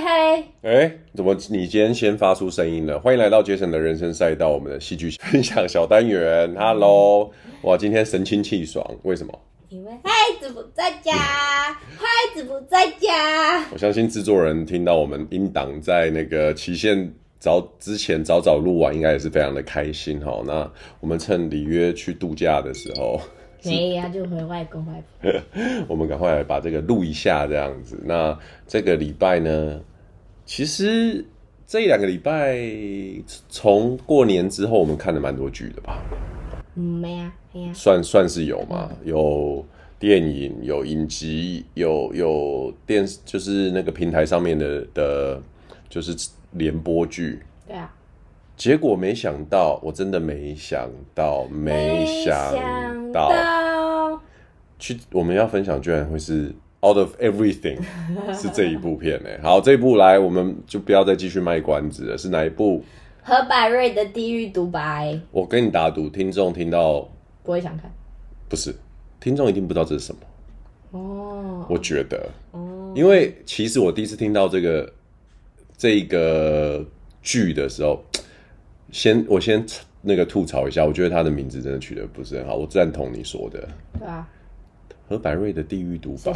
[0.00, 0.44] 嗨嗨！
[0.62, 2.98] 哎，怎么你今天先发出声音了？
[2.98, 6.54] 欢迎来到杰森的人生赛道，我们的戏剧分享小单元。
[6.56, 7.30] Hello，
[7.62, 9.38] 哇，今天神清气爽，为什么？
[9.68, 10.10] 因为孩
[10.40, 13.62] 子不在家，孩子不在家。
[13.70, 20.42] 我相信制作人听到我们音档在那个期限早之前早早录完，应该也是非常的开心哈。
[20.46, 23.20] 那我们趁里约去度假的时候。
[23.62, 25.30] 没呀，就回外公外婆。
[25.86, 28.00] 我们赶快来把这个录一下，这样子。
[28.06, 28.36] 那
[28.66, 29.78] 这个礼拜呢，
[30.52, 31.24] 其实
[31.64, 32.58] 这一两个礼拜，
[33.48, 36.02] 从过年之后，我们看了蛮多剧的吧？
[36.74, 37.72] 嗯，没呀，没呀。
[37.72, 39.64] 算算是有嘛，有
[39.96, 45.40] 电影，有影集，有有电视，就是那个平台上面的的，
[45.88, 46.16] 就是
[46.54, 47.40] 联播剧。
[47.68, 47.94] 对啊。
[48.56, 53.30] 结果没想到，我真的没想到，没想到，
[54.80, 56.48] 去我们要分享居然会是
[56.82, 57.78] 《Out of Everything
[58.40, 59.28] 》，是这一部片呢。
[59.42, 62.16] 好，这一部来，我们就不要再继续卖关子了。
[62.16, 62.82] 是哪一部？
[63.22, 65.12] 何百瑞的《地狱独白》。
[65.30, 67.06] 我跟你打赌，听众听到
[67.42, 67.90] 不会想看。
[68.48, 68.74] 不是，
[69.20, 70.20] 听众一定不知道这是什么。
[70.98, 74.92] 哦，我觉得，哦，因为其实我第一次听到这个
[75.76, 76.84] 这个
[77.22, 78.02] 剧的时候。
[78.92, 79.64] 先，我先
[80.02, 82.56] 那个吐槽一下，我觉得他的名字真的取得不是很好。
[82.56, 83.68] 我赞同你说的。
[83.96, 84.28] 对啊。
[85.10, 86.30] 何百瑞的《地狱独白》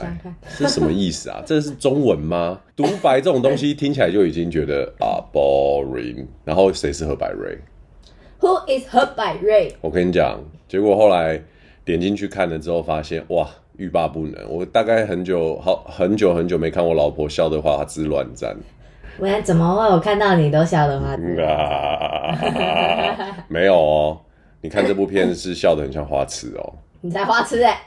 [0.48, 1.40] 是什么意思啊？
[1.46, 2.60] 这是中文吗？
[2.74, 6.26] 独白这种东西听起来就已经觉得啊 boring。
[6.44, 7.56] 然后谁是何百瑞
[8.40, 9.72] ？Who is 何百瑞？
[9.80, 11.40] 我跟你讲，结果后来
[11.84, 14.44] 点进去看了之后，发现哇，欲罢不能。
[14.50, 18.56] 我大概很久好很久很久没看我老婆笑的话之乱战。
[19.20, 19.88] 我怎么会？
[19.94, 21.16] 我看到你都笑的话，
[23.46, 24.18] 没有哦。
[24.60, 26.72] 你看这部片是笑得很像花痴哦。
[27.04, 27.82] 你才花痴哎。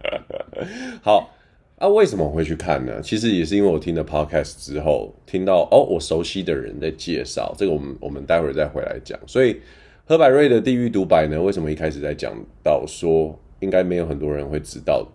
[1.02, 1.30] 好
[1.76, 3.02] 啊，为什么我会去看呢？
[3.02, 9.18] 其实也是因为我听了 podcast 之后，听到哦，我熟悉的人在介绍这个，我们我们待会儿再回来讲。
[9.26, 9.60] 所以
[10.06, 15.06] 何百瑞的《地狱独白》呢，为什么一开始在讲到说应该没有很多人会知道？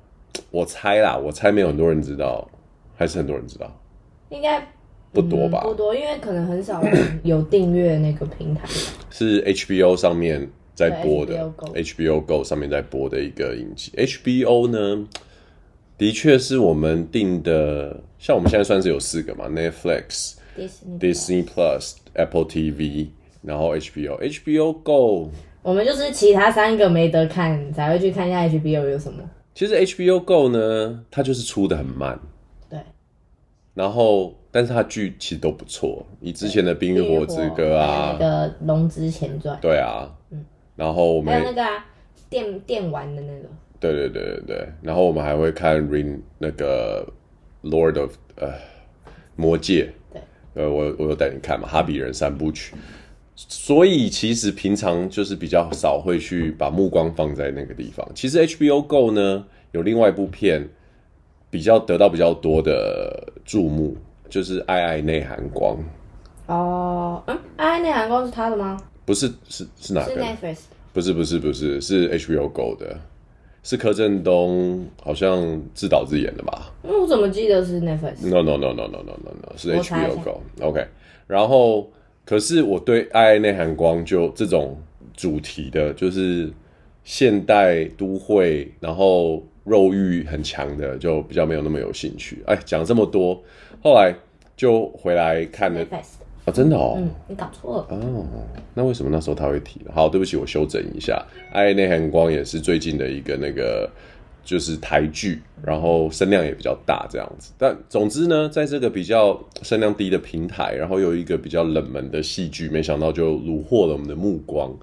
[0.51, 2.47] 我猜啦，我猜没有很多人知道，
[2.95, 3.75] 还是很多人知道？
[4.29, 4.63] 应该。
[5.13, 5.67] 不多吧、嗯？
[5.67, 8.65] 不多，因为可能很少人有订阅那个平台。
[9.09, 13.91] 是 HBO 上面在播的，HBO Go 上面在播的一个影集。
[13.95, 15.07] HBO 呢，
[15.97, 20.35] 的确是我们定的，像我们现在算是有四个嘛，Netflix、
[20.99, 23.07] Disney, Plus、Apple TV，
[23.41, 24.19] 然后 HBO。
[24.19, 25.29] HBO Go，
[25.61, 29.23] 我们就是其他三个没得看，才会去看一下 HBO 有什么。
[29.53, 32.19] 其实 HBO Go 呢，它就是出的很慢。
[32.69, 32.79] 对。
[33.73, 34.35] 然后。
[34.53, 40.45] 但是它剧其实都不错，以之前的《冰与火之歌》啊，那个《龙之前传》对啊，嗯，
[40.81, 41.85] 然后我们还有那个啊，
[42.27, 43.47] 电电玩的那个，
[43.79, 47.07] 对对对对对，然后我们还会看《Ring》那个
[47.69, 48.51] 《Lord of》呃，
[49.35, 50.21] 魔戒，对，
[50.55, 52.73] 呃，我我有带你看嘛，《哈比人三部曲》，
[53.35, 58.03] 所以其实平常就是比较少会去把目光放在那个地方。
[58.15, 60.67] 其实 HBO Go 呢，有另外一部片
[61.51, 63.95] 比较得到比较多的注目。
[64.29, 65.77] 就是爱爱内涵光
[66.47, 68.81] 哦，嗯，爱爱内涵光是他的吗？
[69.05, 70.23] 不是是是哪个？
[70.93, 72.99] 不是不是不是是 HBO Go 的，
[73.63, 76.73] 是柯震东好像自导自演的吧？
[76.83, 80.85] 我怎么记得是 Netflix？No no no no no no no no 是 HBO Go OK。
[81.27, 81.89] 然后
[82.25, 84.77] 可是我对爱内涵光就这种
[85.15, 86.51] 主题的，就是
[87.05, 92.43] 现代都会，然后肉欲很强的，就比较没有那么有兴趣。
[92.45, 93.41] 哎，讲这么多，
[93.81, 94.13] 后来
[94.57, 95.85] 就回来看了。
[96.43, 98.25] 啊，真的哦，嗯，你搞错了哦。
[98.73, 99.79] 那为什么那时候他会提？
[99.93, 101.23] 好，对不起，我修整一下。
[101.51, 103.87] 爱爱内含光也是最近的一个那个
[104.43, 107.53] 就是台剧，然后声量也比较大这样子。
[107.59, 114.73] 但总之呢，在这个比较声量低的平台，然后有一个比较冷门的戏剧，没想到就虏获了我们的目光。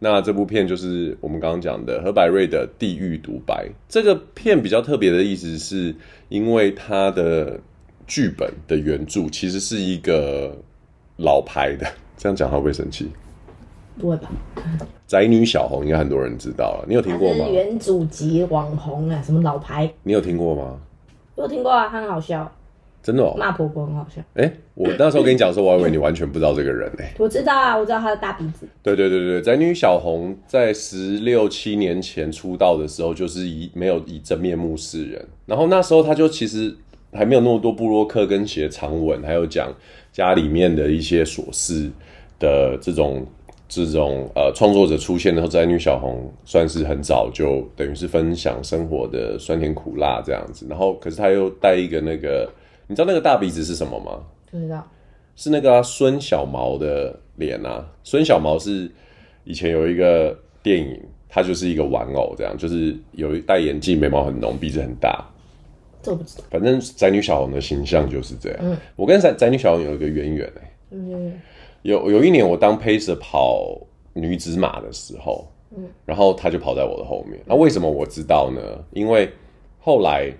[0.00, 3.68] 那这部片就是我们刚刚讲的何百瑞的《地狱独白》。
[3.88, 5.94] 这个片比较特别的意思是
[6.28, 7.60] 因为它的。
[8.06, 10.54] 剧本的原著其实是一个
[11.16, 13.10] 老牌的， 这样讲他会不会生气？
[13.98, 14.28] 不会吧？
[15.06, 17.46] 宅女小红应该很多人知道了，你有听过吗？
[17.48, 19.88] 原祖级网红啊，什么老牌？
[20.02, 20.76] 你有听过吗？
[21.36, 22.50] 我有听过啊，他很好笑，
[23.00, 24.20] 真的哦，骂婆婆很好笑。
[24.34, 27.14] 哎、欸，我那时候跟你讲说，我以为你完全不知道这个人呢、欸。
[27.22, 28.66] 我知道啊，我知道他的大鼻子。
[28.82, 36.76] 对对对对，宅女小红在十六七年前出道的时候，就是以没有以真面目示人，然后那时候他就其实。
[37.14, 39.72] 还没有那么多布洛克跟写长文，还有讲
[40.12, 41.90] 家里面的一些琐事
[42.38, 43.24] 的这种
[43.68, 50.66] 这种呃创作者出现的时候，宅女小红算是很早就等于是分享生活的酸甜苦辣这样子。
[50.68, 52.50] 然后，可是他又带一个那个，
[52.86, 54.20] 你知道那个大鼻子是什么吗？
[54.50, 54.86] 不知道，
[55.36, 57.84] 是那个孙、啊、小毛的脸啊。
[58.02, 58.90] 孙小毛是
[59.44, 65.24] 以前有一个电影，他就是一个玩偶，这样就是有一戴眼镜，眉毛很浓，鼻子很大。
[66.04, 66.44] 这我不知道。
[66.50, 68.58] 反正宅女小红的形象就是这样。
[68.60, 70.72] 嗯，我跟宅宅女小红有一个渊源哎。
[70.90, 71.40] 嗯。
[71.82, 73.78] 有有一年我当 pacer 跑
[74.12, 75.46] 女子马的时候，
[75.76, 77.38] 嗯，然后她就跑在我的后面。
[77.44, 78.60] 那为什么我知道呢？
[78.92, 79.30] 因为
[79.80, 80.32] 后来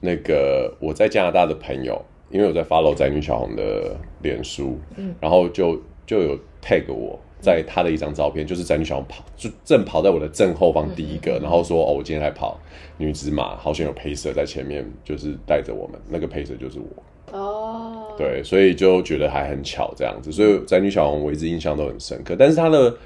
[0.00, 2.00] 那个我在加拿大的朋友，
[2.30, 12.58] 因为我在 follow 宅女小红的脸书，嗯，然后就就有 tag 我在他的一张照片，就是宅女小红跑，就正跑在我的正后方第一个，然后说哦，我今天来跑
[12.96, 17.38] 女子马，好像有 pacer 在前面，就是带着我们，那个 pacer 就是我。
[17.38, 18.18] 哦，oh.
[18.18, 22.34] 对，所以就觉得还很巧这样子，所以宅女小红我一直印象都很深刻。
[22.38, 22.96] 但是她的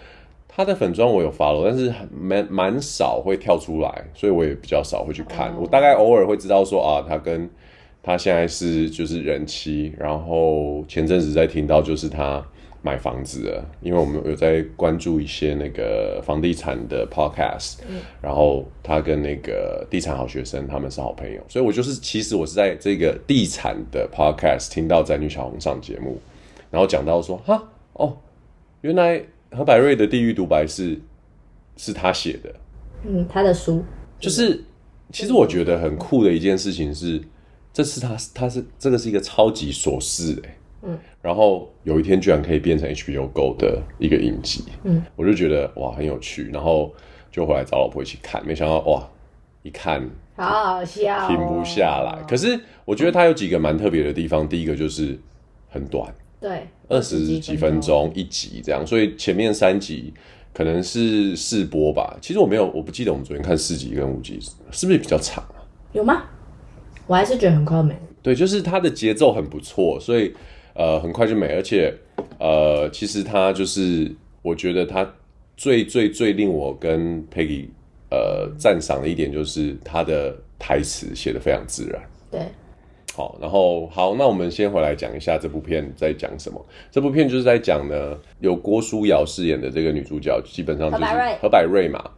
[0.46, 5.52] 她的粉妆我有 follow，但是蛮蛮少会跳出来，所以我也比较少会去看。
[5.55, 5.64] Oh.
[5.64, 7.50] 我大概偶尔会知道说啊，她跟
[8.02, 12.44] 她现在是就是人妻，然后前阵子在听到就是她。
[12.88, 26.19] 买房子了，因为我们有在关注一些那个房地产的 podcast，嗯，然后他跟那个地产好学生他们是好朋友，所以我就是其实我是在这个地产的 podcast 听到宅女小红上节目，
[26.70, 27.62] 然后讲到说哈
[27.93, 28.17] 哦，
[28.81, 30.99] 原来何百瑞的地狱独白是
[31.76, 32.55] 是他写的，
[33.05, 33.85] 嗯，他的书。
[34.19, 34.64] 就是
[35.12, 37.20] 其实我觉得很酷的一件事情是，
[37.70, 40.55] 这是他他是这个是一个超级琐事哎。
[40.82, 46.94] 嗯，然后有一天居然可以变成 HBO Go 的一个影集，嗯，我就觉得哇很有趣，然后
[47.32, 49.08] 就回来找老婆一起看，没想到哇
[49.62, 50.44] 一看好
[50.76, 52.22] 好笑，停不下来。
[52.28, 55.19] 可是我觉得它有几个蛮特别的地方，第一个就是
[55.69, 60.14] 很短，对，二十几分钟一集这样，所以前面三集
[60.54, 62.16] 可能是试播吧。
[62.22, 64.38] 其实我没有，我不记得我们昨天看四集跟五集
[64.70, 65.66] 是不是比较长啊？
[65.92, 66.22] 有吗？
[67.08, 67.92] 我还是觉得很快没。
[68.22, 70.32] 对，就是它的节奏很不错，所以。
[70.78, 71.92] 呃，很快就没，而且，
[72.38, 74.08] 呃，其实他就是，
[74.42, 75.04] 我觉得他
[75.56, 77.66] 最最最令我跟 Peggy
[78.12, 82.00] 呃赞赏的一点就是他的台词写的非常自然。
[82.30, 82.40] 对，
[83.12, 86.64] 好，然后好，那我们先回来讲一下这部片在讲什么。
[86.92, 91.04] 这部片就是在讲呢，由郭书瑶饰演的这个女主角，基本上就是
[91.42, 92.08] 何百瑞嘛，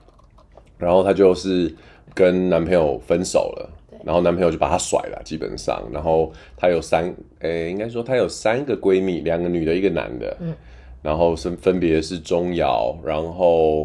[0.76, 1.74] 然后她就是
[2.12, 3.70] 跟男朋友分手了。
[4.04, 5.82] 然后男朋友就把她甩了，基本上。
[5.92, 10.36] 然后她有三，诶，应该说她有三个闺蜜，两个女的，一个男的。
[10.40, 10.54] 嗯。
[11.02, 13.84] 然后是分别是钟瑶，然后，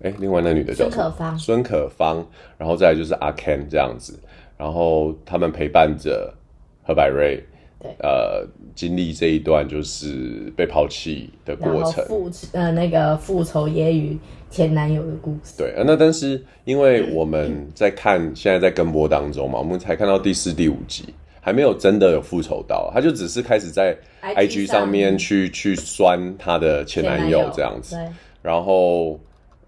[0.00, 1.38] 诶，另外那女的叫孙可芳。
[1.38, 2.26] 孙可芳，
[2.56, 4.18] 然后再来就是阿 Ken 这样子。
[4.56, 6.34] 然后他们陪伴着
[6.82, 7.40] 何百瑞，
[7.80, 12.04] 对，呃，经历这一段就是被抛弃的过程。
[12.06, 14.16] 复呃那个复仇揶揄。
[14.50, 15.58] 前男友的故事。
[15.58, 21.04] 对，那但是因为我们在看，现在在跟播当中嘛，我们才看到第四、第五集，
[21.38, 27.94] 还没有真的有复仇到，他就只是开始在 IG 上面去去酸他的前男友这样子。
[27.94, 28.08] 对。
[28.40, 29.20] 然后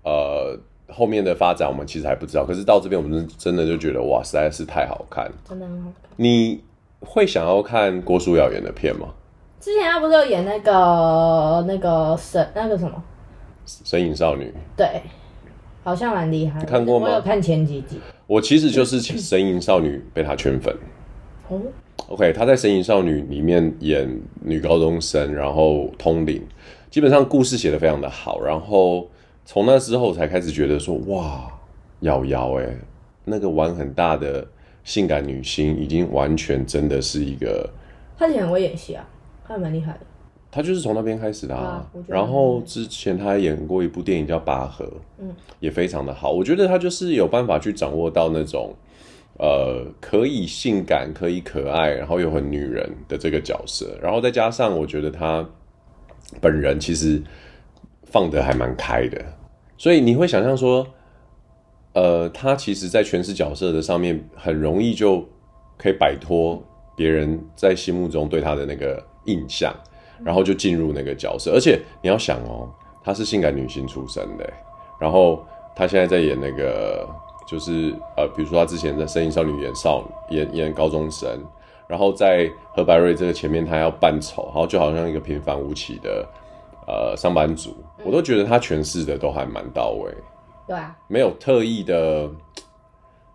[0.02, 0.58] 呃，
[0.88, 6.10] 后面的发展我们其实还不知道，可是到这边我们真的就觉得哇，实在是太好看，真的很好看。
[6.16, 6.58] 你
[7.00, 9.08] 会想要看郭书瑶演的片吗？
[9.60, 13.02] 之前他不是有演那个那个神那个什么？
[13.66, 15.02] 神隐少女，对，
[15.84, 16.58] 好像蛮厉害。
[16.58, 17.06] 你看过吗？
[17.08, 18.00] 我有看前几集。
[18.26, 20.74] 我其实就是神隐少女被他圈粉。
[21.48, 21.60] 哦
[22.08, 24.08] ，OK，她在神隐少女里面演
[24.40, 26.42] 女高中生，然后通灵，
[26.90, 28.40] 基本上故事写的非常的好。
[28.40, 29.08] 然后
[29.44, 31.52] 从那之后才开始觉得说，哇，
[32.00, 32.66] 瑶瑶哎，
[33.24, 34.46] 那个玩很大的
[34.84, 37.68] 性感女星，已经完全真的是一个。
[38.16, 39.08] 她以前很会演戏啊，
[39.46, 40.00] 他还蛮厉害的。
[40.52, 44.84] 她就是从那边开始的啊，啊然后之前她还演过一部电影叫《拔河》，
[45.18, 46.32] 嗯，也非常的好。
[46.32, 48.74] 我觉得她就是有办法去掌握到那种，
[49.38, 53.96] 呃，可以性感、可以可爱，然后又很女人的这个角色。
[54.02, 55.48] 然后再加上，我觉得她
[56.40, 57.22] 本人其实
[58.04, 59.24] 放得还蛮开的，
[59.78, 60.86] 所以你会想象说，
[61.92, 65.26] 呃，他其实在诠释角色的上面，很容易就
[65.76, 66.62] 可以摆脱
[66.96, 69.74] 别人在心目中对他的那个印象。
[70.22, 72.68] 然后就进入那个角色，而且你要想哦，
[73.02, 74.46] 她是性感女星出身的，
[75.00, 75.42] 然后
[75.74, 77.08] 她现在在演那个，
[77.48, 81.26] 就是呃，比如说她之前在《声音少女》演少演演高中生，
[81.88, 86.28] 然后在何白瑞这个前面，她要扮丑，然后就好像一个平凡无奇的
[86.86, 90.14] 呃上班族，我都觉得她诠释的都还蛮到位，
[90.70, 92.30] 对啊，没有特意的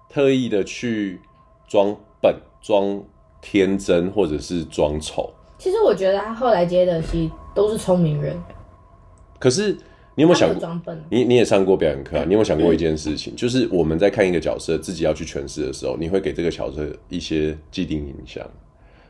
[0.08, 1.20] 特意的去
[1.68, 3.04] 装笨、装
[3.42, 5.30] 天真，或者是装丑。
[5.58, 8.42] 其实我觉得他后来接的戏都是聪明人。
[9.38, 9.74] 可是
[10.16, 12.24] 你有没有想过，你你也上过表演课啊？
[12.26, 18.50] 你有没有想过一件事情，就是我们在看一个角色，自己要去诠释的时候，你会给这个角色一些既定印象。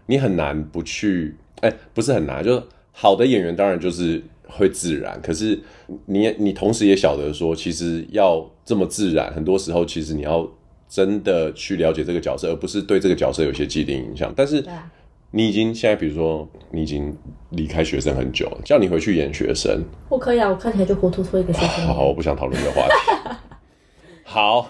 [0.08, 5.60] 你很难不去，哎、欸，不是很难，就是好的演员当然就是会自然，可是
[6.06, 10.48] 你你同时也晓得说，其实要这么自然，很多时候其实你要
[10.88, 14.32] 真的去了解这个角色，而不是对这个角色有些既定印象。
[14.36, 14.64] 但是
[15.32, 17.14] 你已经现在，比如说你已经
[17.50, 21.88] 离开学生很久了，叫你回去演学生，我可以啊，我看起来就活脱脱一个学生。
[21.88, 23.36] 好，我不想讨论这个话题。
[24.24, 24.70] 好，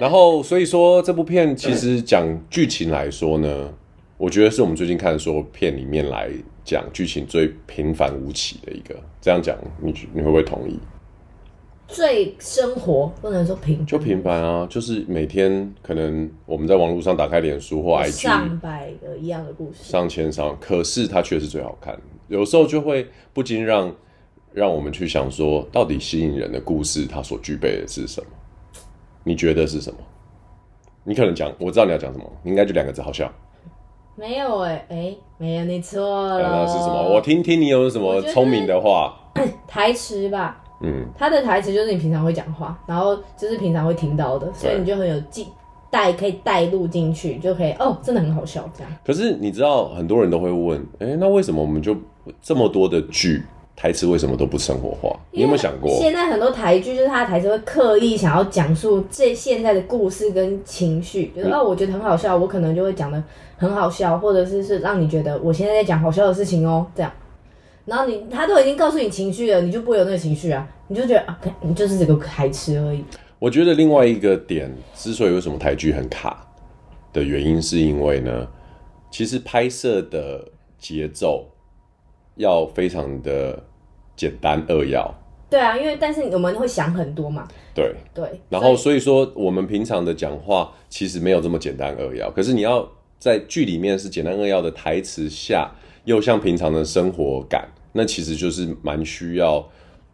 [0.00, 3.72] 然后所以说这部片其实讲剧情来说呢，
[4.16, 6.30] 我觉得是我们最近看的所有片里面来
[6.64, 8.96] 讲剧情最平凡无奇的一个。
[9.20, 10.78] 这样讲，你你会不会同意？
[11.86, 21.96] 最生活不能说平，就平凡啊，就是每天可能我们在网络上打开脸书或 IG，上百个一样的故事，上千上，可是它却是最好看。
[22.28, 23.94] 有时候就会不禁让
[24.52, 28.30] 让我们去想说，到底吸引人的故事它所具备的是什么？
[29.22, 29.98] 你觉得是什么？
[31.04, 33.30] 你可能讲，我知道你要讲什么，你应该就两个字，好笑。
[34.16, 36.00] 没有哎、欸、哎、欸，没有，你错
[36.38, 36.40] 了。
[36.40, 37.14] 那是什么？
[37.14, 39.14] 我听听你有什么聪明的话。
[39.66, 45.48] 台词吧，嗯，他的台词就是你平常会讲话，然后就是平常会听到的，所以你就很有记
[45.90, 48.92] 带，可以带入进去，就可以哦，真的很好笑这样。
[49.04, 51.96] 可是你知道，很多人都会问，哎、欸，那为什么我们就
[52.40, 53.42] 这么多的剧？
[53.76, 55.18] 台词为什么都不生活化？
[55.32, 55.90] 你有没有想过？
[55.98, 63.22] 现在很多台剧就是他的台词会刻意想要讲述这现在的故事跟情绪，就是哦，我觉得很好笑，我可能就会讲的
[63.56, 67.10] 很好笑，或者是是让你觉得我现在在讲好笑的事情哦，这样。
[67.84, 73.04] 然后你他都已经告诉你情绪了，你就不会有那个情绪啊，你就觉得啊，你就是这个台词而已。
[73.40, 76.46] 我觉得另外一个点，之所以为什么台剧很卡
[77.12, 78.46] 的原因，是因为呢，
[79.10, 81.48] 其实拍摄的节奏。
[82.36, 83.62] 要非常的
[84.16, 85.12] 简单扼要，
[85.50, 92.88] 对啊，因为但是我们会想很多嘛，对对，然后所以说我们平常的讲话其实没有这么简单扼要，可是你要
[93.18, 95.70] 在剧里面是简单扼要的台词下，
[96.04, 99.64] 又像平常的生活感，那其实就是蛮需要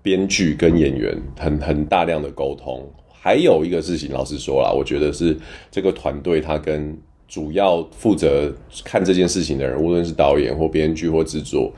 [0.02, 2.86] 编剧跟演员很很大量的沟通。
[3.10, 5.36] 还有一个事情，老实说啦，我觉得是
[5.70, 6.98] 这个团队他跟
[7.28, 8.50] 主要负责
[8.82, 11.72] 看这件事情的人，无论是导演或编剧或制作。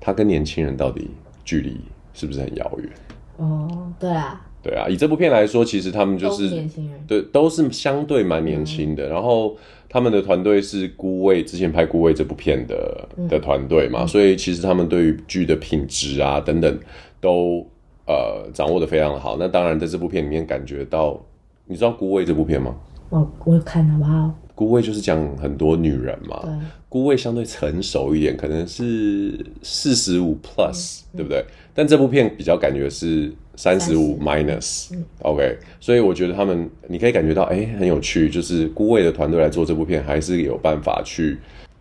[0.00, 1.10] 他跟年轻人到底
[1.44, 1.80] 距离
[2.12, 2.90] 是不是很遥远？
[3.36, 4.86] 哦，对啊，对啊。
[4.88, 9.08] 以这部片来说，其实他们就是，是年轻人，对，都是相对蛮年轻的。
[9.08, 9.56] 嗯、然后
[9.88, 16.78] 他们的团队是孤味之前拍《孤味》这部片的、嗯、的团队嘛，所以其实他们对于剧的品质啊等等
[17.20, 17.66] 都
[18.06, 19.36] 呃掌握的非常好。
[19.38, 21.20] 那当然在这部片里面感觉到，
[21.66, 22.74] 你知道《孤味》这部片吗？
[23.10, 24.30] 我我有看好不好？
[24.56, 26.50] 孤味就是讲很多女人嘛，对，
[26.88, 31.44] 孤味相对成熟一点，可能是四十五 plus，对不对？
[31.74, 41.36] 但这部片比较感觉是三十五 minus，OK，所以我觉得他们你可以感觉到，哎、欸，很有趣，就是孤味的团队来做这部片，还是有办法去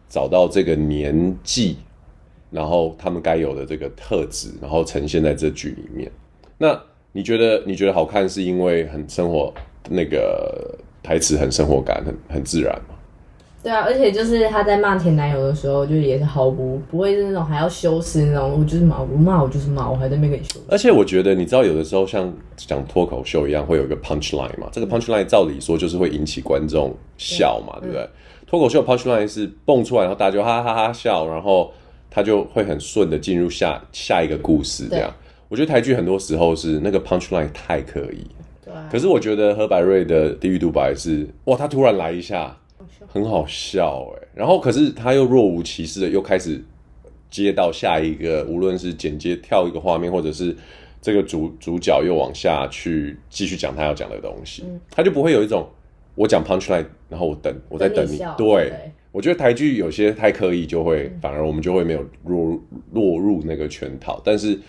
[0.10, 1.78] 找到这个年纪，
[2.52, 6.12] 然后他们该有的这个特质，然后呈现在这剧里面。
[6.58, 6.78] 那
[7.14, 9.54] 你觉得你觉得好看，是因为很生活
[9.90, 10.78] 那个？
[11.06, 12.96] 台词很生活感，很很自然嘛。
[13.62, 20.66] 对啊，而且就是她在骂前男友的时候，就也是毫不不会是那种还要修饰那种，我就是骂我骂我就是骂，我还在那边给你修饰。
[20.70, 24.68] 而且我觉得，你知道有的时候像讲脱口秀一样，会有一个 punch line 嘛。
[24.72, 28.10] 这个 punch line 照理说就是会引起观众笑嘛，对，对不对？
[28.46, 31.72] 脱、嗯、口秀 punch line 是蹦出来，然后大家就哈哈哈哈笑，然后
[32.12, 34.88] 他就会很顺的进入下下一个故事。
[34.88, 35.12] 这样，
[35.50, 38.02] 我觉得台剧很多时候是那个 punch line 太刻
[38.82, 38.92] 意。
[38.92, 42.58] 可是我觉得何百瑞的地狱独白是哇，他突然来一下，
[43.08, 46.64] 很好笑哎，然后可是他又若无其事的又开始
[47.30, 50.56] 接到下一个，无论是剪接跳一个画面，或者是
[51.02, 55.68] 这个主主角又往下去继续讲他要讲的东西，他就不会有一种
[56.16, 58.72] 我讲 punchline，然后我等我在等你，对，
[59.12, 62.60] 我觉得台剧有些太刻意，就会反而我们就会没有落
[62.92, 64.22] 落入那个圈套。
[64.24, 64.60] 但是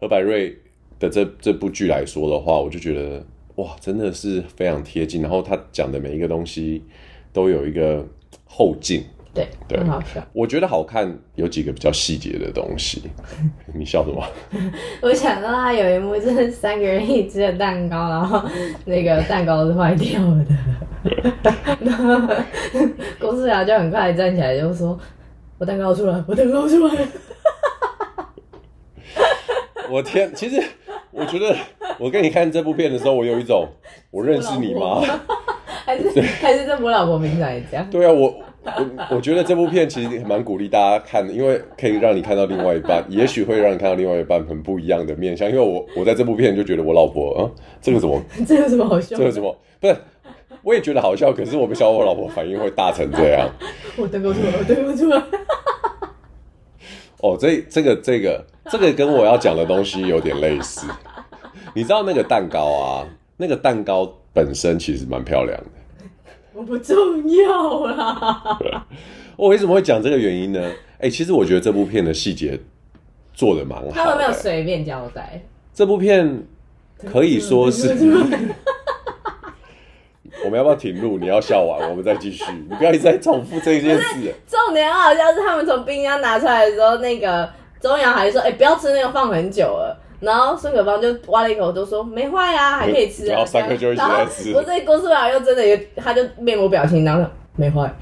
[0.00, 0.56] 何百瑞
[0.98, 3.24] 的这这部剧来说的话，我就觉得。
[3.62, 6.84] 哇，真的是非常贴近，然后他讲的每一个东西
[7.32, 8.04] 都有一个
[8.44, 10.20] 后劲，对，对，很好笑。
[10.32, 13.04] 我觉得好看有几个比较细节的东西。
[13.72, 14.20] 你笑什么？
[15.00, 18.42] 我想到他有一幕，就是三个人一起吃的蛋糕，然后
[18.84, 20.44] 那个蛋糕是坏掉的。
[21.78, 22.34] 然后
[23.20, 24.98] 郭思雅就很快站起来，就说
[25.58, 27.06] ：“我蛋糕出来，我蛋糕出来。”
[29.88, 30.60] 我天，其实。
[31.14, 31.54] 我觉得
[31.98, 33.68] 我跟你看这部片的时候，我有一种
[34.10, 35.02] 我认识你吗？
[35.84, 37.88] 还是还是这我老婆名字来讲？
[37.90, 38.32] 对啊，我
[38.64, 45.48] 我我觉得这部片其实蛮鼓励大家看的，因为可以让你看到另外一半，也许会让你看到另外一半很不一样的面相。
[45.50, 48.22] 因为我我在这部片就觉得我老婆啊，这个怎么？
[48.46, 49.16] 这有什么好笑？
[49.16, 49.56] 这个什么？
[49.80, 49.96] 不是
[50.62, 53.50] 我也觉得好笑，可是我不晓得我老婆反应会大成这样。
[53.96, 55.20] 我对不出来，我对不出来。
[57.18, 60.86] 哦，这这个这个这个跟我要讲的东西有点类似。
[61.74, 63.06] 你知道那个蛋糕啊？
[63.36, 65.66] 那个蛋糕本身其实蛮漂亮的。
[66.52, 66.96] 我不重
[67.28, 68.58] 要啦。
[69.36, 70.60] 我为什么会讲这个原因呢？
[70.98, 72.60] 哎、欸，其实我觉得这部片的细节
[73.32, 73.92] 做的蛮好的。
[73.92, 75.42] 他们没有随便交代。
[75.72, 76.44] 这部片
[77.10, 77.88] 可以说是。
[80.44, 81.18] 我们要不要停录？
[81.18, 82.44] 你要笑完，我们再继续。
[82.68, 84.34] 你不要一直在重复这件事。
[84.46, 87.48] 重点好像是他们从冰箱拿出来的时候，那个
[87.80, 94.52] 钟阳还说：“哎、欸，不要吃那个，放很久了。”然后孙可芳就挖了一口，就说：“没坏呀、啊，还可以吃、啊。”然后三个就一起来吃。
[94.54, 97.92] 我这郭书瑶又真的有，他就面无表情，然后 没坏。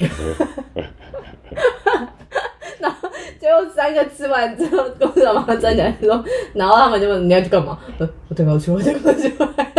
[2.78, 3.08] 然后
[3.38, 6.22] 最后三个吃完之后，郭书瑶马上站起来说
[6.52, 7.78] ：“然后他们就问你要去干嘛？”
[8.28, 9.72] 我等我去，我等我出来。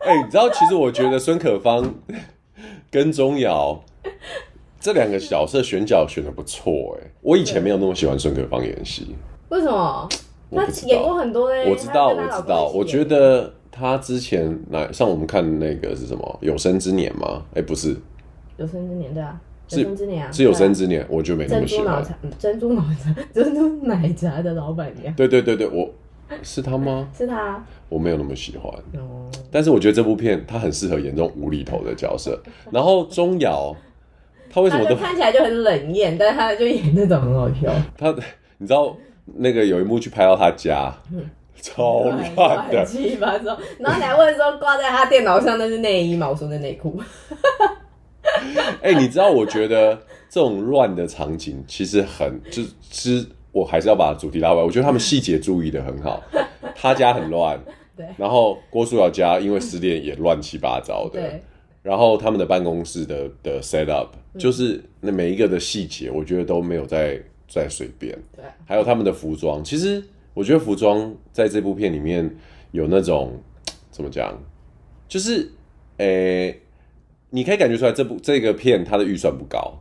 [0.00, 1.94] 哎、欸，你知道，其实我觉得孙可芳
[2.90, 3.80] 跟钟瑶
[4.80, 6.98] 这两个角色选角选的不错。
[7.00, 9.14] 哎，我以前没有那么喜欢孙可芳演戏。
[9.48, 10.08] 为什么？
[10.50, 11.70] 他演过很多嘞。
[11.70, 12.70] 我知道，我知道。
[12.74, 17.42] 我觉得他之前来像我们看那个是什么《有生之年》吗？
[17.52, 17.94] 哎、欸，不是，
[18.56, 19.38] 《有生之年》对啊，
[19.70, 21.06] 有生之年啊，是有生之年。
[21.08, 22.02] 我觉得没那么喜欢。
[22.38, 25.12] 珍珠奶茶， 珍珠奶茶的老板娘。
[25.14, 25.88] 对对对对，我。
[26.42, 27.08] 是他吗？
[27.16, 28.70] 是他，我没有那么喜欢。
[29.00, 32.38] 哦，但是我觉得这部片他很适合演这种无厘头的角色。
[32.70, 33.74] 然后钟瑶，
[34.50, 37.72] 他为什么都看起来就很冷艳，但是他就演那种很好笑。
[37.96, 38.14] 他，
[38.58, 38.94] 你知道
[39.36, 41.24] 那个有一幕去拍到他家，嗯、
[41.60, 42.04] 超
[42.36, 43.58] 乱的，七八糟。
[43.78, 46.28] 然后你还问说挂在他电脑上那是内衣吗？
[46.28, 47.00] 我说那内裤。
[48.82, 49.94] 哎、欸，你知道我觉得
[50.28, 53.26] 这种乱的场景其实很就是。
[53.50, 54.62] 我还是要把主题拉回来。
[54.62, 56.22] 我觉得他们细节注意的很好。
[56.76, 57.58] 他家很乱，
[57.96, 58.06] 对。
[58.16, 61.18] 然后郭书瑶家因为失恋也乱七八糟的。
[61.18, 61.42] 对。
[61.82, 68.16] 然后他们的办公室的的 set up，就是那每一个的细节，我觉得都没有在在随便。
[68.36, 68.44] 对。
[68.66, 70.02] 还有他们的服装，其实
[70.34, 72.36] 我觉得服装在这部片里面
[72.70, 73.40] 有那种
[73.90, 74.38] 怎么讲，
[75.08, 75.50] 就是
[75.96, 76.60] 诶、欸，
[77.30, 79.78] 你可以感觉出来这部这个片它的预算不高。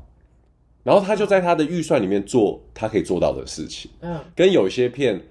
[0.84, 5.22] 然后他就在他的预算里面做他可以做到的事情，嗯，跟有些片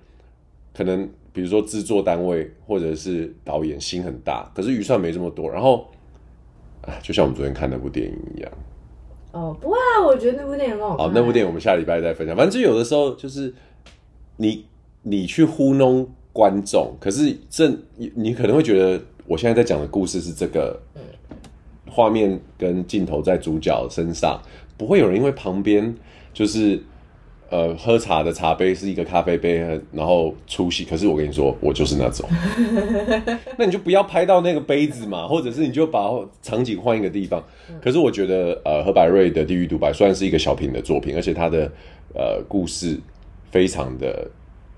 [0.74, 5.88] 可能，比如说制作单位或者是导演心很大，可是预算没这么多，然后
[6.82, 8.52] 啊，就像我们昨天看那部电影一样。
[9.36, 11.06] 哦，不会啊，我觉得那部电影很好看。
[11.06, 12.34] 好，那部电影我们下礼拜再分享。
[12.34, 13.52] 反正就有的时候就是
[14.38, 14.64] 你
[15.02, 20.80] 你去糊弄观众，可是这你你可能会觉得我现在在讲的故事是这个，
[21.86, 24.40] 画面跟镜头在主角身上。
[24.78, 25.94] 不会有人因为旁边
[26.32, 26.82] 就是
[27.50, 29.58] 呃喝茶的茶杯是一个咖啡杯，
[29.92, 30.84] 然后粗细。
[30.84, 32.28] 可是我跟你说，我就是那种，
[33.56, 36.08] 那你就不要拍到那个杯子嘛，或者是你就把
[36.42, 37.42] 场景换一个地方。
[37.80, 41.70] 可是我觉得呃何百瑞的《地狱独白》虽然是一个小品的作品，而且他的
[42.14, 42.98] 呃故事
[43.50, 44.28] 非常的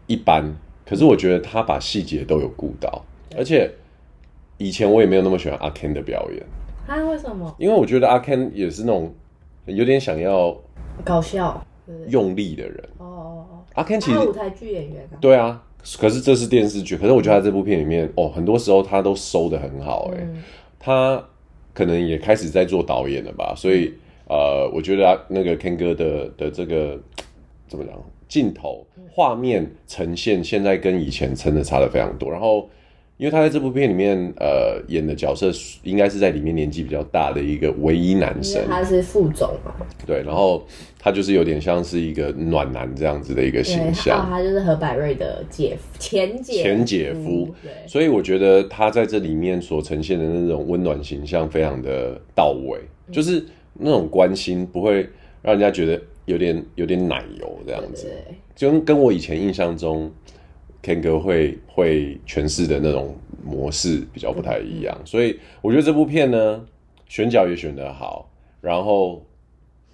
[0.07, 0.45] 一般，
[0.85, 3.05] 可是我觉得他把细节都有顾到，
[3.37, 3.71] 而且
[4.57, 6.45] 以前我也没有那么喜欢阿 Ken 的表演。
[6.87, 7.03] 啊？
[7.05, 7.55] 为什么？
[7.59, 9.15] 因为我觉得阿 Ken 也是那种。
[9.67, 10.57] 有点想要
[11.05, 11.63] 搞笑、
[12.09, 13.65] 用力的人哦哦哦。
[13.75, 15.17] 阿 Ken 其实舞台剧演员啊。
[15.21, 15.63] 对啊，
[15.99, 16.97] 可是这是电视剧。
[16.97, 20.27] 可是我觉得他这部片里面哦，很多时候他都收得很好哎。
[20.79, 21.23] 他
[21.75, 23.93] 可能也开始在做导演了吧，所以
[24.29, 26.99] 呃，我觉得那个 Ken 哥的的这个
[27.69, 27.95] 怎么讲，
[28.29, 32.31] 镜头画面呈现现在跟以前真的差的非常多。
[32.31, 32.69] 然后。
[33.19, 35.51] 因为他在这部片里面，呃，演的角色
[35.83, 38.65] 应该是在里面年纪比较大的一个唯一男生。
[38.69, 39.75] 他是副总嘛？
[40.07, 40.65] 对，然后
[41.01, 44.25] 他就是有点像是一个暖男这样子的一个形象。
[44.31, 47.53] 他就是何百瑞的姐夫，前姐前姐夫。
[47.61, 52.79] 对，所以我觉得他在这里面所呈现的那种温暖形象非常的到位，
[53.09, 55.09] 嗯、就是那种关心不会
[55.43, 58.07] 让人家觉得有点有点奶油这样子，
[58.55, 60.09] 就跟跟我以前印象中。
[60.89, 66.65] Ken 哥会会诠释的那种模式比较不太一样，所以我觉得这部片呢，
[67.07, 68.27] 选角也选得好，
[68.63, 69.23] 然后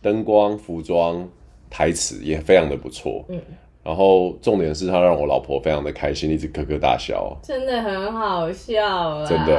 [0.00, 1.28] 灯光、服装、
[1.68, 3.24] 台词也非常的不错。
[3.28, 3.40] 嗯，
[3.82, 9.24] 然后重点是他让我老婆非常的开心，一直咯咯大笑，真的很好笑。
[9.26, 9.58] 真的，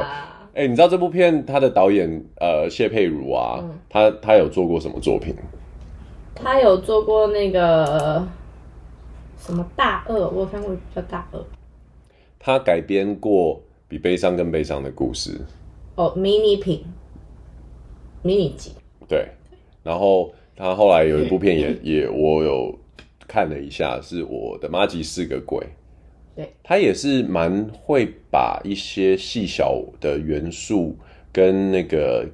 [0.54, 2.08] 哎、欸，你知道这部片他的导演
[2.40, 5.34] 呃谢佩如啊，嗯、他他有做过什么作品？
[6.34, 8.26] 他有做过那个。
[9.46, 10.28] 什么大鳄？
[10.28, 11.46] 我有看过叫大鳄。
[12.38, 15.40] 他改编过比悲伤更悲伤的故事。
[15.94, 16.84] 哦，迷你品，
[18.22, 18.72] 迷你集。
[19.08, 19.28] 对。
[19.84, 22.76] 然后他后来有一部片也 也我有
[23.28, 25.64] 看了一下，是我的妈吉是个鬼。
[26.34, 30.96] 对，他也是蛮会把一些细小的元素
[31.32, 32.28] 跟那个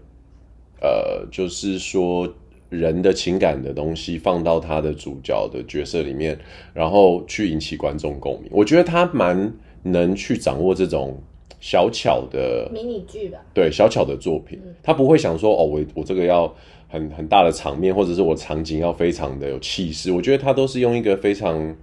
[0.81, 2.27] 呃，就是说
[2.73, 6.37] 人的情感的东西放到他的主角的角色里面，
[6.75, 8.51] 然后去引起观众共鸣。
[8.51, 9.55] 我觉得他蛮
[9.85, 11.17] 能去掌握这种。
[11.65, 16.53] 小巧的迷你剧吧，对，小巧的作品，嗯、他不会想说哦，我我这个要
[16.89, 20.11] 很很大的场面，或者是我场景要非常的有气势。
[20.11, 21.77] 我觉得他都是用一个非常，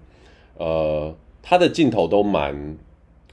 [0.58, 2.78] 呃，他的镜头都蛮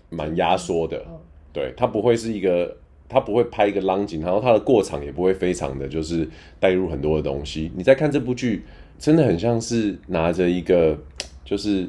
[0.08, 1.18] 蛮压缩的，嗯、
[1.52, 2.76] 对，他不会是一个，
[3.08, 7.70] 他不会拍一个 long 景，然后他的过场也不会非常的就是带入很多的东西。
[7.74, 8.64] 你在看这部剧，
[8.98, 10.98] 真的很像是拿着一个，
[11.44, 11.88] 就是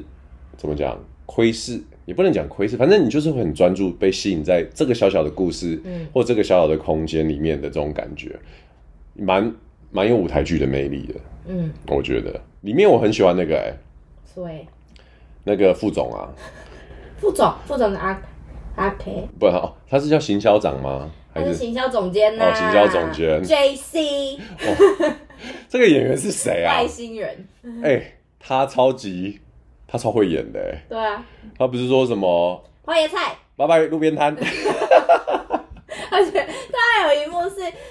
[0.56, 1.80] 怎么讲，窥视。
[2.06, 8.34] 也不能讲窥视，反正你就是会很专注，被吸引在这个小小的故事，嗯，或这个小小的空间里面的这种感觉，
[9.14, 9.54] 蛮
[9.90, 11.14] 蛮有舞台剧的魅力的，
[11.48, 13.78] 嗯，我觉得里面我很喜欢那个哎、欸，
[14.34, 14.66] 对，
[15.44, 16.32] 那个副总啊，
[17.18, 18.18] 副总，副总的阿
[18.78, 21.10] 阿 K，不好，他是叫行销长吗？
[21.34, 22.44] 还是，是行销总监呢？
[22.44, 24.38] 哦，行销总监，JC，
[25.68, 26.76] 这个演员是谁啊？
[26.80, 27.48] 外星人，
[27.82, 29.40] 哎、欸，他超级。
[29.90, 31.24] 他超会演的，哎，对啊，
[31.56, 37.37] 他不是说什么花椰菜，拜拜路边摊， 而且他还有一幕是，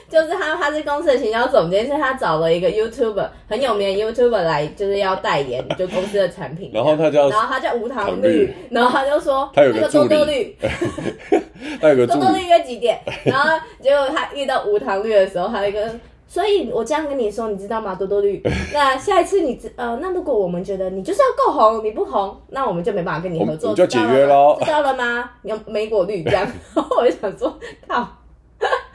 [0.09, 10.55] 就是他他是公司的行销总监，是他找了一个 YouTuber 很有名的 YouTuber 来，就是要代言就公司的产品，然后他叫，然后他叫无糖绿，然后他就说他有个多多绿，
[11.81, 12.99] 他有个多多绿约几点？
[13.25, 15.89] 然后结果他遇到无糖绿的时候，他一个。
[16.29, 17.95] 所以，我这样跟你说，你知道吗？
[17.95, 18.43] 多多绿。
[18.73, 24.57] 那下一次你知呃，那如果我们觉得你就是要够红，你不红，那我们就没办法跟你合作，就解约喽。
[24.61, 25.31] 知道了吗？
[25.43, 26.45] 你要莓果绿这样。
[26.75, 28.05] 然 后我就想说，靠。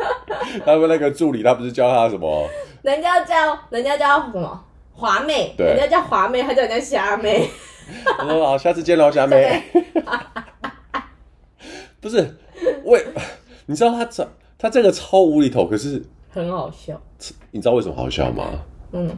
[0.65, 2.49] 他们那个助理，他不是叫他什么？
[2.83, 4.65] 人家叫人家叫什么？
[4.93, 5.55] 华妹。
[5.57, 5.67] 对。
[5.69, 7.49] 人家叫华妹，他叫人家虾妹。
[8.19, 9.63] 我说好，下次见喽，虾妹。
[12.01, 12.37] 不是，
[12.85, 13.05] 喂，
[13.67, 16.03] 你知道他这他这个超无厘头，可是。
[16.35, 16.99] 很好笑，
[17.51, 18.45] 你知道为什么好笑吗？
[18.93, 19.11] 嗯，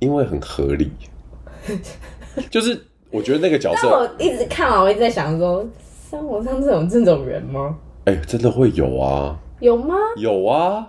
[0.00, 0.90] 因为很合理。
[2.50, 5.64] 就是我觉得那个角色，我一直看完，我一直在想说，
[6.10, 7.76] 生活上这种这种人吗？
[8.06, 9.38] 哎、欸，真的会有啊？
[9.60, 9.94] 有吗？
[10.16, 10.88] 有啊。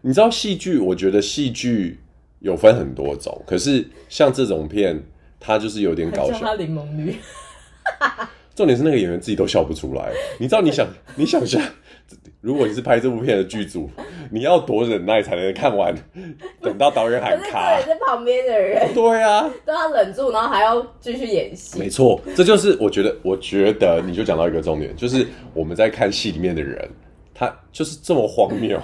[0.00, 0.78] 你知道戏剧？
[0.78, 2.00] 我觉得戏剧
[2.40, 5.00] 有分很多种，可是像这种片，
[5.38, 6.38] 它就是有点搞笑。
[6.40, 7.16] 他柠檬绿。
[8.54, 10.12] 重点是那个演员自己都笑不出来。
[10.38, 10.60] 你知道？
[10.60, 11.60] 你想， 你想象。
[12.42, 13.88] 如果你是拍这部片的剧组，
[14.30, 15.94] 你要多忍耐才能看完，
[16.60, 17.78] 等到导演喊卡。
[17.80, 21.78] 可是旁边的人，对啊，都要忍住，然后还要继续演戏。
[21.78, 26.90] 没错，这就是我觉得，我觉得你就讲到一个重点，就是我们在看戏里面的人，
[27.42, 28.80] 他就是这么荒谬，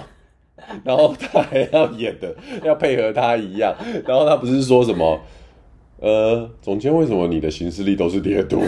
[0.83, 3.73] 然后他还要演的要配合他一样，
[4.05, 5.17] 然后他不是说什么，
[6.01, 8.61] 呃，总监为什么你的行事历都是贴图？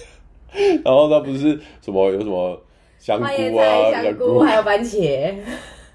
[0.82, 2.58] 然后他不是什么有什么。
[2.98, 5.32] 香菇啊，香菇，还有番茄。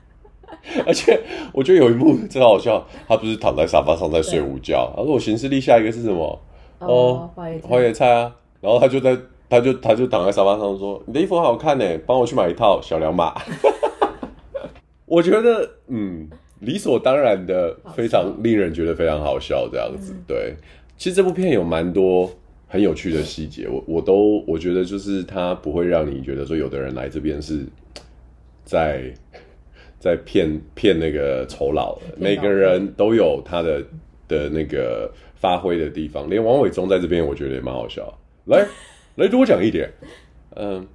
[0.87, 1.19] 而且
[1.51, 4.89] 我觉得有一幕真好笑，他不是躺在沙发上在睡午觉。
[4.95, 6.39] 他说：“我行事历下一个是什么？”
[6.79, 8.33] 哦，花椰菜啊。
[8.61, 9.17] 然后他就在，
[9.53, 13.35] 他就他就躺在沙发上说：“你的衣服很好看呢，帮我去买一套小两码。
[15.05, 16.27] ”我觉得，嗯，
[16.61, 20.15] 理所当然的，非常令人觉得非常好笑这样子。
[20.27, 20.55] 对，
[20.97, 22.29] 其实这部片有蛮多。
[22.65, 27.63] 很有趣的细节，我我都我觉得就是他不会让你觉得说有的人来这边是
[28.65, 29.13] 在
[29.99, 33.79] 在骗骗那个酬劳，每个人都有他的
[34.27, 38.11] 的那个发挥的地方，连王伟忠在这边我觉得也蛮好笑。
[38.45, 38.65] 来
[39.15, 39.91] 来多讲一点，
[40.55, 40.87] 嗯，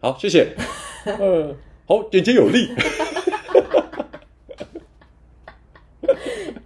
[0.00, 0.48] 好，谢谢，
[1.06, 1.54] 嗯，
[1.86, 2.68] 好，简洁有力，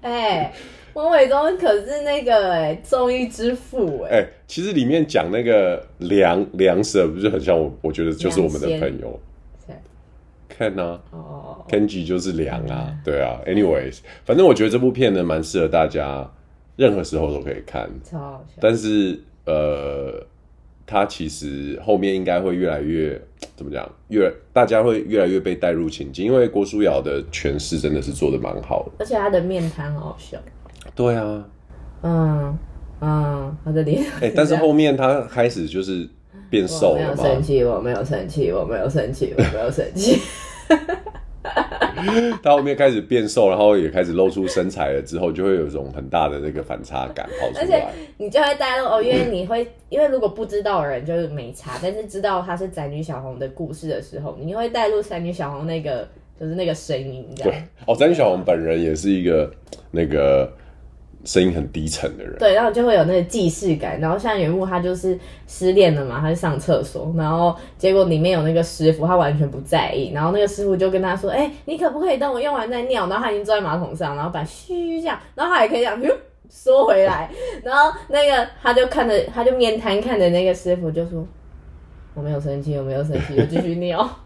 [0.02, 0.52] 哎。
[0.94, 7.72] 王伟忠可是那个哎综艺之父哎、欸，其实里面讲那个梁梁舍不是很像我？
[7.82, 9.20] 我觉得就是我们的朋友
[10.58, 16.28] ，Ken 啊，哦，Kenji 就是梁啊，对啊，anyways，反正我觉得这部片呢蛮适合大家，
[16.74, 18.54] 任何时候都可以看，超好笑。
[18.60, 20.20] 但是呃，
[20.90, 23.20] 他其实后面应该会越来越
[23.54, 23.86] 怎么讲？
[24.08, 30.38] 越大家会越来越被带入情境，因为郭书瑶的诠释真的是做的蛮好的，而且他的面瘫很好笑。
[30.94, 31.44] 对啊，
[32.02, 32.58] 嗯
[33.00, 36.08] 嗯，他的脸，哎，但是后面他开始就是
[36.48, 37.16] 变瘦了嘛。
[37.18, 40.18] 我没有生气，我没有生气，我没有生气，我没有生气。
[42.42, 47.60] 他后面开始变瘦，然后也开始露出身材了，之后就会有一种很大的那个反差感跑出来。
[47.60, 47.84] 而且
[48.16, 56.08] 你就会带入哦，因为你会，因为如果不知道的人就是没差，但是知道他是宅女小红的故事的时候，你会带入宅女小红那个
[56.38, 57.26] 就是那个声音。
[57.36, 57.52] 对
[57.86, 59.50] 哦，宅女小红本人也是一个
[59.90, 60.50] 那个。
[61.24, 62.36] 声音很低沉的人。
[62.38, 64.00] 对，然后就会有那个既视感。
[64.00, 70.12] 然后像原木他就是失恋了嘛，他就上厕所，然后结果里面有那个师傅，他完全不在意。
[70.12, 76.14] 然后那个师傅就跟他说：“哎、欸，你可不可以等我用完再尿？”然后他已经坐在马桶上，然后把嘘这样，然后他也可以这样咻
[76.48, 77.30] 缩回来。
[77.62, 81.26] 然后那个他就看着，他就面瘫看着那个师傅，就说
[82.14, 84.08] ：“我没有生气，我没有生气，我继续尿。”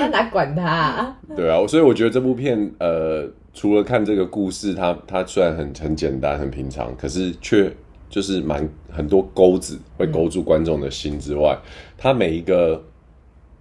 [0.00, 1.16] 他哪管他啊？
[1.36, 7.70] 对啊，所以我觉得这部片，呃，除了看这个故事，它它虽然很很简单、很平常，可是却
[8.08, 11.58] 就是蛮很多钩子会勾住观众的心之外，
[11.98, 12.82] 它每一个。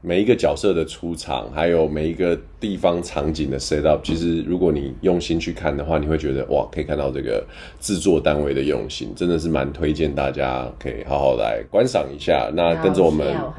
[0.01, 7.45] 每一个角色的出场，还有每一个地方场景的 set up，其实如果你用心去看的话，你会觉得哇，可以看到这个
[7.81, 12.49] 制作单位的用心，真的是蛮推荐大家可以好好来观赏一下。
[12.55, 13.51] 那跟着我们，好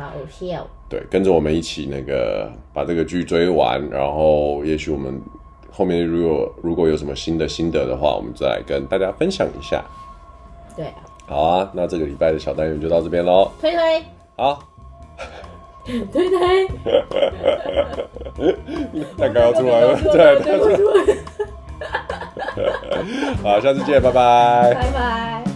[0.89, 5.21] 对，跟着我们一起那个把这个剧追完，然后也许我们
[5.73, 9.83] 后面如果如果有什么新的心得的话，我们再来跟大家分享一下。
[10.77, 10.93] 对，
[11.27, 14.05] 好啊，那这个礼拜的小单元就到这边喽，推推，
[14.37, 14.63] 好。
[15.85, 16.69] 推推，
[19.19, 21.17] 蛋糕要出来了， 对，蛋糕出来。
[23.43, 25.50] 好，下次见，拜拜，拜拜。